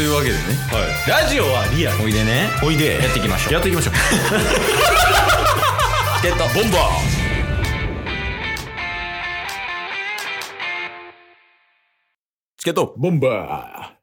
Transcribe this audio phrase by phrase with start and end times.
[0.00, 0.40] というわけでね。
[1.06, 2.04] ラジオはリアル。
[2.04, 2.48] おいでね。
[2.64, 2.94] おいで。
[3.02, 3.52] やっていきましょう。
[3.52, 3.94] やっていきましょう。
[6.16, 6.44] チケット。
[6.58, 6.92] ボンバー。
[12.56, 12.94] チケット。
[12.96, 13.98] ボンバ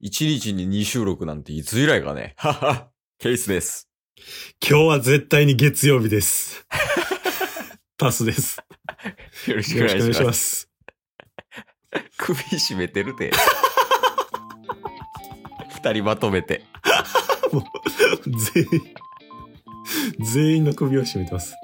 [0.00, 2.34] 一日に2収録なんていつ以来かね。
[2.36, 2.88] はは。
[3.20, 3.88] ケースです。
[4.18, 6.66] ー今日は絶対に月曜日です。
[7.96, 8.60] タスです。
[9.46, 10.68] よろしよろしくお願いしまますす。
[12.16, 13.30] 首絞めてるて
[15.84, 16.64] 二人まとめて。
[18.24, 18.94] 全員
[20.18, 21.54] 全員の首を絞めてます。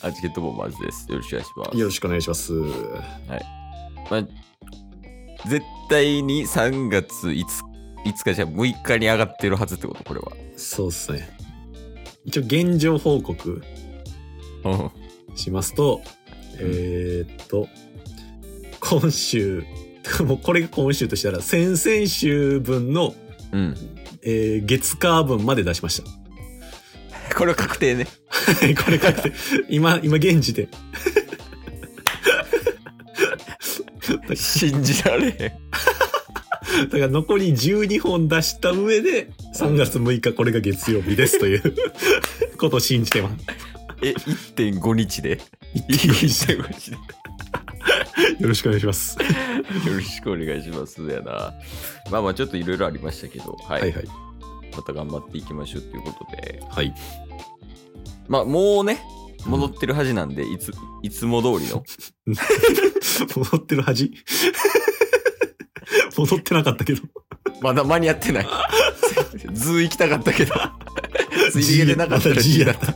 [0.00, 1.10] あチケットボンバーズです。
[1.10, 1.78] よろしくお願いします。
[1.78, 2.52] よろしくお願いします。
[2.52, 4.28] まあ、
[5.48, 7.44] 絶対に3月 5,
[8.04, 10.30] 5日じゃ6日に上がってるはずってことこれは。
[10.56, 11.28] そうっすね。
[12.24, 13.60] 一応現状報告
[14.64, 14.90] うん。
[15.34, 16.00] しますと、
[16.60, 17.66] えー、っと、
[18.78, 19.64] 今週、
[20.24, 23.14] もうこれが今週としたら、先々週分の、
[23.52, 23.74] うん。
[24.22, 26.08] えー月火分まで出しました。
[27.36, 28.06] これは確定ね。
[28.28, 29.32] は いこれ書いて、
[29.68, 30.68] 今、今現時点。
[34.34, 35.34] 信じられへん。
[36.88, 41.74] だから残り12本出した上で、3月6日これが月曜日ですという
[42.58, 43.44] ことを信じてます。
[44.02, 45.38] え、1.5日で
[45.88, 46.96] ？1.5 ?1.5 日で。
[48.38, 49.18] よろしくお願いします。
[49.86, 51.02] よろしくお願いします。
[51.02, 51.54] やな。
[52.10, 53.80] まあまあちょっといろいろありましたけど、はい。
[53.82, 54.04] はいはい。
[54.76, 56.62] また頑張っていきましょうということで。
[56.68, 56.94] はい。
[58.28, 59.00] まあもうね、
[59.46, 61.84] 戻ってるはずなんで、いつ、いつも通りの。
[63.36, 64.12] 戻ってる恥
[66.16, 67.02] 戻ってなかったけど。
[67.60, 68.46] まだ間に合ってない。
[69.52, 70.54] ズー行きたかったけど。
[71.50, 72.40] ついでなかったら。
[72.40, 72.94] G だった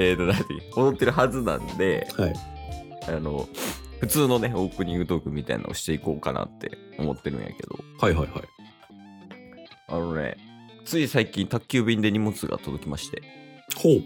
[0.00, 2.34] えーと、なんていう戻ってるはずなんで、はい。
[3.08, 3.48] あの、
[4.00, 8.42] 普通のね、オープニングトークみたいなのをしていこうかなって思ってるんやけど、はいはいはい。
[9.88, 10.36] あのね、
[10.84, 13.22] つい最近宅急便で荷物が届きまして、
[13.76, 14.04] ほう。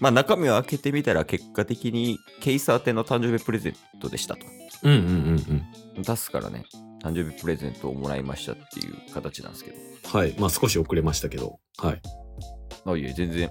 [0.00, 4.46] まあ中身を開けてみたら結果的にケイサー宛ての誕生日プレゼントでしたと。
[4.82, 5.64] うんうんうん
[5.96, 6.02] うん。
[6.02, 6.64] 出すからね、
[7.04, 9.76] 誕生日プレゼントをもらいましたっていう形なんですけど、
[10.18, 10.34] はい。
[10.40, 11.60] まあ少し遅れましたけど。
[11.78, 12.02] はい。
[12.86, 13.50] あいえ、全然、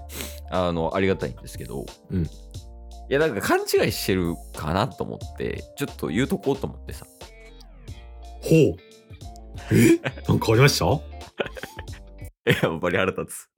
[0.50, 2.28] あの、ありがたいんですけど、うんい
[3.12, 7.04] や、なんか勘違いしてるかなと思って、ちょっと言うとこうと思ってさ。
[8.40, 8.76] ほう。
[9.70, 10.00] え？
[10.26, 10.86] なんかありました？
[10.90, 10.90] い
[12.46, 13.48] や、やっぱり腹立つ。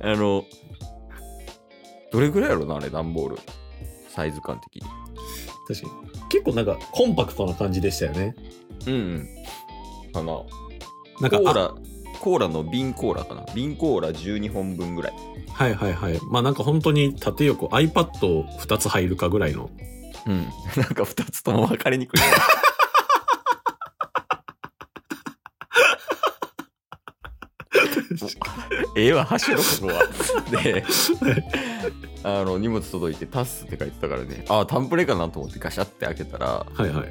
[0.00, 0.44] あの、
[2.12, 3.36] どれぐらいやろな、あれ、段ボール。
[4.08, 4.88] サイズ感的に。
[5.68, 5.86] 確か
[6.16, 6.28] に。
[6.30, 8.34] 結構なんかコンパクトな感じでしたよね。
[8.86, 10.12] うんうん。
[10.12, 10.42] かな。
[11.20, 11.74] なんか、あコーラ、
[12.20, 13.44] コーラの瓶コーラかな。
[13.54, 15.14] 瓶コーラ12本分ぐらい。
[15.52, 16.20] はいはいはい。
[16.30, 19.70] まあなんか本当に縦横 iPad2 つ入るかぐらいの。
[20.26, 20.46] うん。
[20.76, 22.20] なんか2つとも分かりにくい。
[28.96, 30.62] ええわ、走ろ、ここは。
[30.62, 30.84] で、
[32.24, 37.10] あの、荷物届いて、タスって書いてたからね、あ、タンプレかなと思ってガシャって開けたら、はいはい。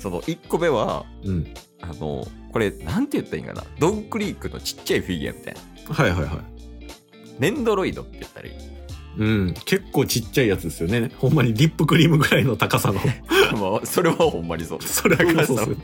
[0.00, 1.54] その1個目は、うん。
[1.90, 3.64] あの、これ、なんて言ったらいいんかな？
[3.78, 5.94] ドンクリークのちっちゃいフィギュアみたいな。
[5.94, 6.38] はいはいはい。
[7.38, 8.54] ネンドロイドって言ったらいい。
[9.16, 9.54] うん。
[9.64, 11.10] 結構ちっちゃいやつですよね。
[11.18, 13.00] ほんまにリップクリームぐらいの高さの。
[13.60, 14.82] まあ、それはほんまにそう。
[14.82, 15.76] それはそう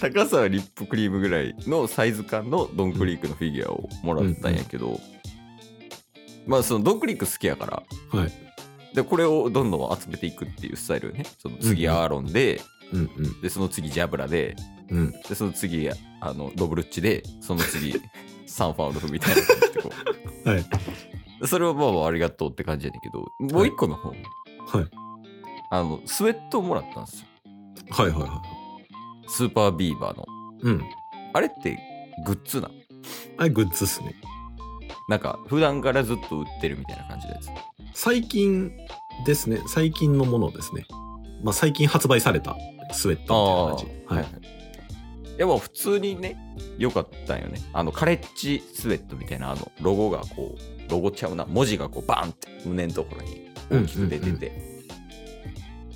[0.00, 5.00] 高さはリップクリームぐらいのサイズ感のドンクリークのフィギュアをもらったんやけど、
[6.46, 7.66] まあそのドンクリーク好きやか
[8.12, 8.32] らはい。
[8.94, 12.60] でこれをどんどん集めていくっていうスタイルねその次うんうんアーロンで、
[12.92, 13.40] うんうん。
[13.40, 14.56] でその次ジャブラで
[14.90, 15.10] うん。
[15.12, 15.96] でその次あ
[16.32, 17.94] のドブルッチでその次
[18.46, 19.90] サンファウルフみたいな感じでこ
[20.44, 20.64] はい。
[21.40, 24.18] うそれはまあまあありがとうって感じやねんけどもう一個の方、はい。
[25.70, 27.26] あのスウェットをもらったんですよ
[27.90, 28.42] はいはいは
[29.28, 30.26] スーパービーバーのい。
[30.62, 30.82] うん。
[31.34, 31.78] あれって
[32.24, 32.74] グッズなの
[33.38, 34.14] あれグッズっすね。
[35.08, 37.48] なんか普段からずっと売ってるみたいな感じのやつ
[37.94, 38.72] 最近
[39.24, 39.60] ですね。
[39.68, 40.84] 最近のものですね。
[41.42, 42.56] まあ最近発売された
[42.92, 44.36] スウェットみたいな感じ。
[44.36, 44.42] はい。
[44.42, 44.55] い
[45.38, 46.36] やもう普通にね、
[46.78, 47.60] 良かったんよね。
[47.72, 54.52] あの、カレッジスウェットみたいな、あの、ロゴがこう、ロゴちゃうな、文字がこう、バーンって胸のところに大きく出てて、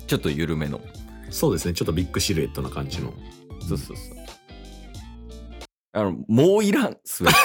[0.07, 0.81] ちょっと緩めの。
[1.29, 1.73] そうですね。
[1.73, 3.13] ちょっとビッグシルエットな感じの。
[3.67, 4.17] そうそうそう。
[5.93, 7.35] あの、もういらん、スウェッ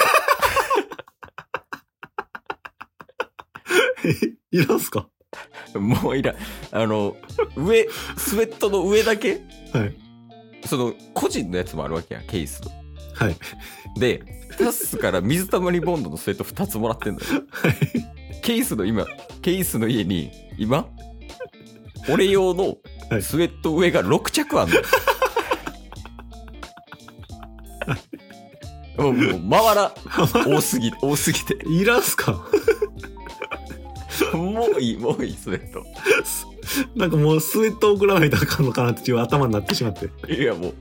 [4.51, 5.07] いらんすか？
[5.73, 5.79] ト。
[5.79, 6.35] もういらん。
[6.71, 7.15] あの、
[7.55, 9.41] 上、スウェットの上だけ、
[9.73, 9.95] はい。
[10.67, 12.71] その、個人のやつもあるわけやん、ケースの。
[13.13, 13.35] はい。
[13.99, 14.23] で、
[14.57, 17.25] タスから水溜りボンドのスウェット2つもらってんのよ。
[17.51, 18.41] はい。
[18.41, 19.05] ケースの今、
[19.41, 20.87] ケースの家に、今、
[22.09, 22.77] 俺用の
[23.09, 24.75] はいスウェット上が6着あんの。
[28.97, 29.91] もうもう回らん
[30.55, 32.33] 多すぎ多すぎていらんすか？
[34.33, 35.83] もういいもういいスウェット
[36.95, 40.33] なんかもうスウェット送らないとあかんのかなっていう頭になってしまって。
[40.33, 40.73] いやも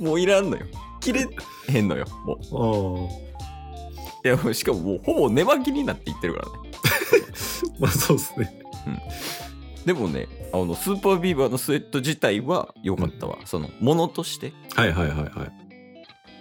[0.00, 0.64] うもういらんのよ
[1.00, 1.26] 切れ
[1.68, 3.20] へんのよもうあ
[4.24, 4.28] あ。
[4.28, 6.52] いやもうしかももうほぼ寝巻きになっていってるからね
[7.78, 8.60] まあそうですね。
[9.84, 15.28] でもねあのスーパービーバーのスウェット自体は良かったわ、そのものとしてはいはいはいはい。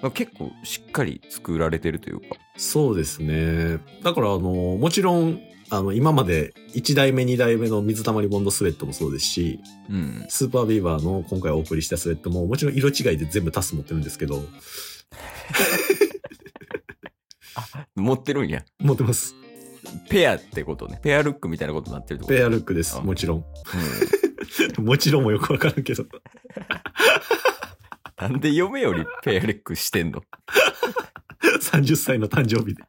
[0.01, 3.79] まあ結構しっかり作られてるというかそうですね。
[4.03, 5.39] だからあの、もちろん、
[5.75, 9.59] あの、今まで1代目2代目の水溜りボンドスウェットもそうですし、
[9.89, 14.39] うんスーパービーバーの今回お送りしたスウェットももちろん色違いで全部タス持ってるんですけど、
[17.95, 19.33] 持ってるんや持ってます。
[20.09, 22.37] ペアってことねペアルックみたいなことになってるってこと？
[22.37, 22.95] ペアルックです。
[22.95, 23.39] あもちろん。
[23.39, 23.45] うん
[24.85, 26.05] もちろんもよくわからんけど。
[28.21, 30.21] なんで嫁よりペアルックしてんの？
[31.61, 32.83] 30歳の誕生日で。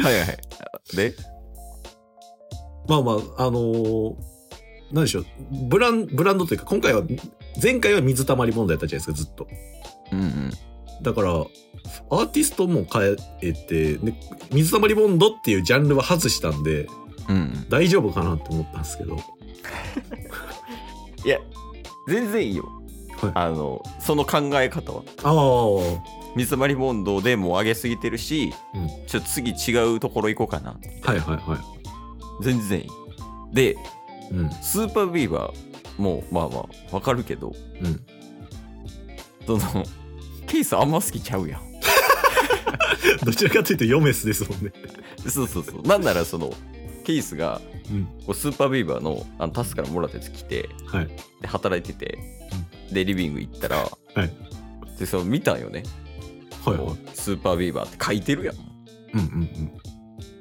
[0.00, 0.38] はいはい
[0.96, 1.14] で？
[2.88, 3.16] まあまあ、
[3.46, 4.14] あのー
[4.92, 5.24] なんでしょう。
[5.68, 7.02] ブラン、ブランドというか、今回は、
[7.62, 9.48] 前回は水溜りボンドやったじゃないですか、ずっと。
[10.12, 10.52] うんうん。
[11.02, 14.12] だから、アーティストも変えて、で
[14.52, 16.86] 水溜りボンドっていうジャンルは外したんで、
[17.28, 17.66] うんうん。
[17.70, 19.16] 大丈夫かなって思ったんですけど。
[21.24, 21.38] いや
[22.08, 22.64] 全然いいよ、
[23.20, 23.32] はい。
[23.34, 25.02] あのその考え方は。
[25.22, 25.34] ああ、
[26.36, 30.70] 水溜りボンドでもう上げすぎてるし、うんちょっと次違うところ行こうかな
[31.02, 31.58] はいはいは
[32.40, 32.88] 全然いい
[33.52, 33.74] でい。
[34.30, 34.50] うん。
[34.62, 37.52] スーパービーバーもまあまあわかるけど
[37.82, 38.00] うん。
[39.46, 39.84] その
[40.46, 41.62] ケースあんま好きちゃうやん
[43.24, 44.72] どちらかというとヨメスですもんね。
[45.28, 46.52] そうそうそうなんならその
[47.04, 48.04] ケースがうん。
[48.24, 51.08] こうスーパービーバーのあのタスからもらったやつ来てはい。
[51.42, 52.18] で働いてて、
[52.90, 53.76] でリビング行ったら、
[54.14, 54.30] はい
[54.98, 55.82] でその見たんよね、
[56.64, 56.96] はいはい。
[57.14, 58.56] スーパービーバーって書いてるやん。
[59.14, 59.72] うんうん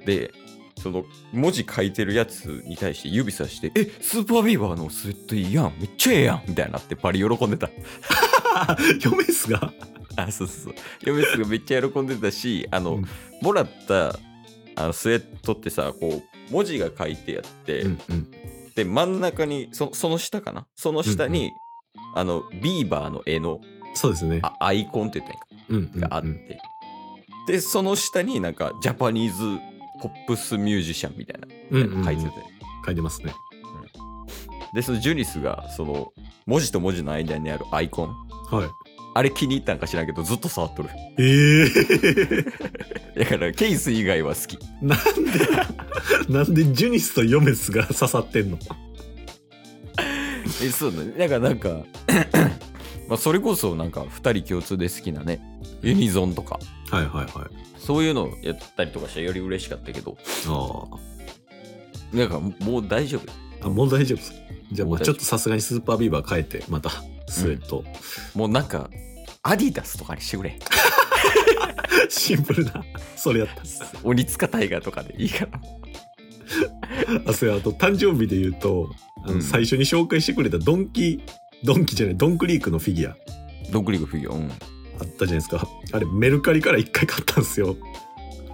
[0.05, 0.33] で
[0.81, 5.73] その文字書いてるやつに対して指さして「えスーパービーバーのスウェットいいやん。
[5.77, 7.67] めっちゃええやん」みたいになってパリ喜んでた。
[7.67, 8.99] うん。
[8.99, 9.71] ヨメスが。
[10.15, 10.73] あそうそうそう。
[11.03, 13.05] 嫁すがめっちゃ喜んでたしあの、うん。
[13.43, 14.17] もらった
[14.75, 18.31] あのスウェットってさこう文字が書いてあって、うんうん。
[18.73, 20.65] で真ん中にそその下かな？
[20.75, 21.51] その下に、
[22.15, 23.61] あのビーバーの絵の
[23.93, 24.39] そうですね。
[24.41, 25.50] あアイコンって言ったんやうんうんうん。
[25.99, 26.59] があって、
[27.47, 29.59] でその下になんかジャパニーズ
[30.01, 32.05] ポップスミュージシャンみたいなうんうんうん。
[32.05, 32.31] 書いてて、
[32.85, 33.33] 書いてますね。
[34.73, 36.13] でそのジュニスがその
[36.45, 38.07] 文字と文字の間にあるアイコン
[38.49, 38.69] はい。
[39.13, 40.89] あれ気に入ったんか知らんけどずっと触っとる。
[41.19, 41.65] え
[43.15, 44.57] え だからケース以外は好き。
[44.81, 45.03] なんで、
[46.33, 48.57] なんでジュニスとヨメスが刺さってんの？
[50.63, 51.81] えそうだねだからなんか
[53.11, 55.41] まあそれこそなんか2人共通で好きなね
[55.81, 56.59] ユニゾンとか
[56.89, 57.77] はいはいはい。
[57.77, 60.17] そういうのをやったりとかしたらより嬉しかったけど
[60.47, 63.29] あなんかもう大丈夫
[63.61, 63.67] あ。
[63.67, 64.33] あ、もう大丈夫です。
[64.71, 66.89] じゃあもうちょっとさすがにスーパービーバー変えて、また
[67.27, 67.83] スウェット。
[68.33, 68.89] もうなんか
[69.43, 70.57] アディダスとかにしてくれ
[72.09, 72.83] シンプルな。
[73.17, 73.63] それやった。
[74.03, 75.59] 鬼塚タイガーとかでいいから
[77.27, 78.89] あ、それあと誕生日で言うと、
[79.25, 81.21] あのうん最初に紹介してくれたドンキ、
[81.63, 83.17] ドンキじゃない、ドンクリークのフィギュア。
[83.71, 84.51] ドッグリーグフィギュアうん。
[84.99, 85.67] あったじゃないですか。
[85.93, 87.75] あれメルカリから一回買ったんですよ。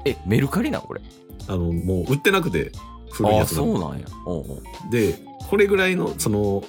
[0.06, 1.02] えメルカリなこれ？
[1.48, 2.72] あの、もう売ってなくて、
[3.12, 3.56] 古いああやつが。
[3.58, 4.06] そうなんや。
[4.26, 5.16] おうおうで、
[5.50, 6.64] これぐらいの、その、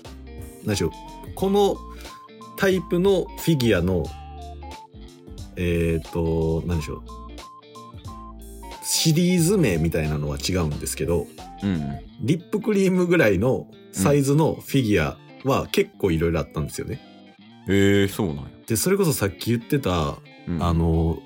[0.64, 0.90] 何でしょう、
[1.34, 1.76] この
[2.56, 4.04] タイプのフィギュアの、
[5.56, 7.02] えっ、と、何でしょう、
[8.84, 11.26] シリーズ名みたいなのは違うんですけど、
[11.62, 11.98] うん。
[12.20, 17.00] リップクリームぐらいのサイズのフィギュアは結構いろいろあったんですよね。
[17.68, 20.62] へえそうなんや、で、それこそさっき言ってた、うん。
[20.62, 21.18] あの、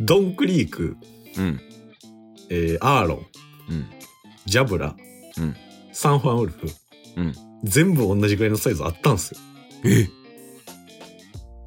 [0.00, 0.96] ドンクリーク、
[1.38, 1.60] うん。
[2.50, 3.26] えーアーロン、
[3.70, 3.86] うん。
[4.46, 4.94] ジャブラ、
[5.38, 5.56] うん。
[5.92, 6.66] サンファンウルフ、
[7.16, 7.34] うん。
[7.64, 9.40] 全部同じぐらいのサイズあったんですよ。
[9.84, 10.08] え？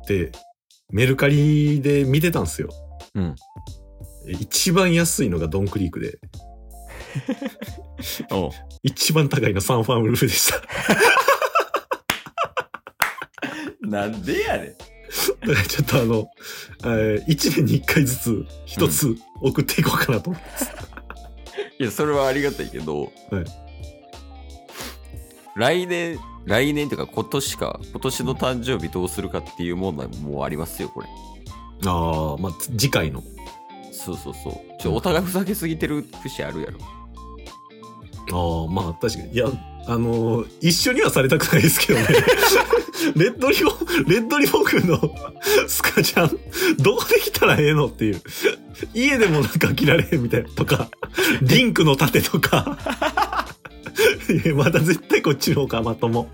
[0.07, 0.31] で、
[0.91, 2.69] メルカリで見てたんですよ。
[3.15, 3.35] うん。
[4.27, 6.19] 一番安いのがドンクリークで、
[8.83, 10.61] 一番高いのサンファンウルフでした。
[13.89, 14.67] なんでやねん。
[15.47, 16.29] だからちょっとあの、
[16.83, 20.49] えー、1年に1回ずつ一つ送っていこうかなと思って。
[20.51, 20.71] ます。
[21.79, 23.45] いやそれはありがたいけど、はい。
[25.55, 31.07] 来年来年というか今年か今年の誕生日どうするかっていう問題ももうありますよこれ。
[31.85, 33.23] ああ、まあ、次回の。
[33.91, 34.81] そそうそうそう。
[34.81, 36.79] ちょお互いふざけすぎてる節あるやろ
[38.31, 39.33] ああ、まあ確かに。
[39.33, 39.47] いや、
[39.87, 42.07] あのー一緒にはされたくないですけどね。
[43.15, 43.73] レッドリボン、
[44.07, 45.15] レッドリボン軍の
[45.67, 46.37] スカちゃん、
[46.77, 48.21] どこできたらええのっていう。
[48.93, 50.89] 家でもなんか着られへんみたいなとか、
[51.41, 52.77] リンクの盾とか。
[54.55, 56.29] まだ絶対こっちの方がまとも。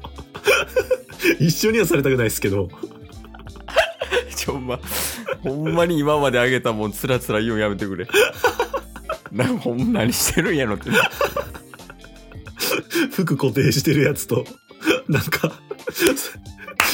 [1.40, 2.70] 一緒にはされたくないですけど。
[4.36, 4.80] ちょほんま
[5.42, 8.08] ほんまに今まであげたもんつらつら言うんやめてくれ
[9.32, 10.90] なんほんま何してるんやろって
[13.14, 14.46] 服固定してるやつと、
[15.08, 15.62] なんか、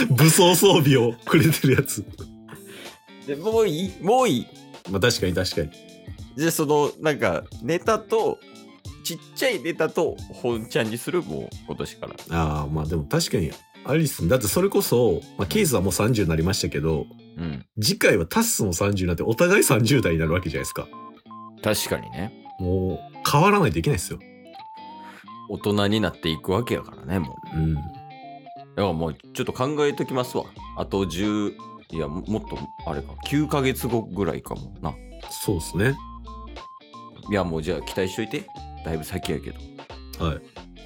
[0.10, 2.04] 武装装備をくれてるやつ。
[3.26, 4.48] でもういいもういい
[4.90, 5.70] まあ確かに確かに。
[6.36, 8.40] じゃあそのなんかネタと
[9.04, 13.52] ちっちゃいネタと本ちゃんにするもう今年からああ、まあでも確かに、
[13.86, 17.06] アリス、だってそれこそ、まあケースはもう30になりましたけど、
[17.38, 20.88] うん次回はタッスも30になってお互い30代になるわけじゃないですか。
[21.64, 24.20] 確かにねもう変わらないといけないですよ。
[25.50, 27.58] 大人になっていくわけやからねもう。
[27.58, 27.74] うん。
[27.76, 27.90] だか
[28.76, 30.46] らもうちょっと考えときますわ。
[30.78, 31.56] あと10
[31.92, 34.94] いやももっとあれか9ヶ月後ぐらいかもな。
[35.32, 35.96] そうですね。
[37.30, 38.48] いやもうじゃあ期待しといて。
[38.86, 39.58] だいぶ先やけど。
[40.26, 40.42] はい。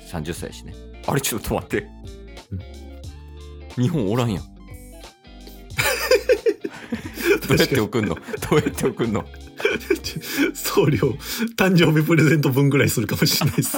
[0.10, 0.74] 30歳やしね。
[1.06, 1.88] あれちょっと待って。
[3.76, 4.44] 日本おらんやん。
[7.48, 8.16] どうやって送んの？
[8.16, 8.22] ど
[8.56, 9.26] うやって送んの？
[10.54, 11.00] 送料、
[11.58, 13.78] 誕生日プレゼント分ぐらいするかもしれないです。